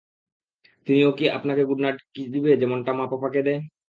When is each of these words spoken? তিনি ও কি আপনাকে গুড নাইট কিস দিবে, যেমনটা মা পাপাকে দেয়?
তিনি 0.87 0.99
ও 1.05 1.11
কি 1.17 1.25
আপনাকে 1.37 1.61
গুড 1.69 1.79
নাইট 1.83 1.97
কিস 2.13 2.27
দিবে, 2.35 2.51
যেমনটা 2.61 2.91
মা 2.99 3.05
পাপাকে 3.11 3.39
দেয়? 3.47 3.61